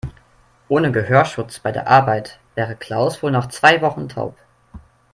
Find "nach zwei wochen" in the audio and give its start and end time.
3.29-4.09